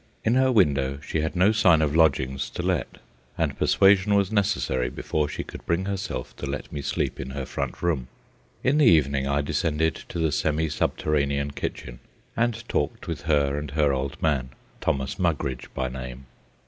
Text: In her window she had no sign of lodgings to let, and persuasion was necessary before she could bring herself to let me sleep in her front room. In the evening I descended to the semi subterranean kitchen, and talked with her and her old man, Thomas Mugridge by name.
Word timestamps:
In 0.25 0.33
her 0.33 0.51
window 0.51 0.97
she 1.07 1.21
had 1.21 1.35
no 1.35 1.51
sign 1.51 1.79
of 1.79 1.95
lodgings 1.95 2.49
to 2.55 2.63
let, 2.63 2.97
and 3.37 3.55
persuasion 3.55 4.15
was 4.15 4.31
necessary 4.31 4.89
before 4.89 5.29
she 5.29 5.43
could 5.43 5.63
bring 5.67 5.85
herself 5.85 6.35
to 6.37 6.47
let 6.47 6.71
me 6.73 6.81
sleep 6.81 7.19
in 7.19 7.29
her 7.29 7.45
front 7.45 7.83
room. 7.83 8.07
In 8.63 8.79
the 8.79 8.85
evening 8.87 9.27
I 9.27 9.41
descended 9.41 9.93
to 10.09 10.17
the 10.17 10.31
semi 10.31 10.69
subterranean 10.69 11.51
kitchen, 11.51 11.99
and 12.35 12.67
talked 12.67 13.07
with 13.07 13.21
her 13.29 13.59
and 13.59 13.69
her 13.69 13.93
old 13.93 14.19
man, 14.23 14.49
Thomas 14.81 15.19
Mugridge 15.19 15.69
by 15.75 15.87
name. 15.87 16.25